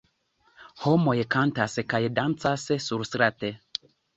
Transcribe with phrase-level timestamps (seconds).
[0.85, 3.53] Homoj kantas kaj dancas surstrate.